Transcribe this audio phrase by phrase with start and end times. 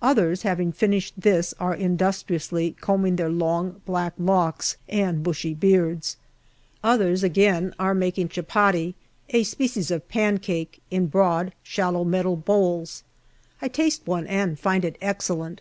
[0.00, 6.16] Others, having finished this, are industriously combing their long black locks and bushy beards.
[6.84, 8.94] Others, again, are making chupatty,
[9.30, 13.02] a species of pancake, in broad, shallow metal bowls
[13.60, 15.60] I taste one and find it excellent.